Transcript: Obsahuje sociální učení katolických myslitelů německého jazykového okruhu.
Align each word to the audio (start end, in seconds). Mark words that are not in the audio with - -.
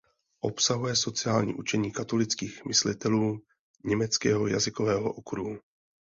Obsahuje 0.41 0.95
sociální 0.95 1.53
učení 1.53 1.91
katolických 1.91 2.65
myslitelů 2.65 3.39
německého 3.83 4.47
jazykového 4.47 5.13
okruhu. 5.13 5.59